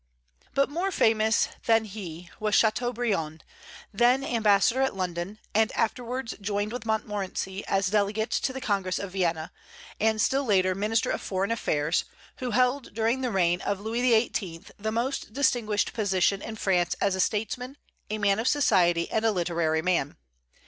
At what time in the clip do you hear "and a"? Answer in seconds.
19.11-19.29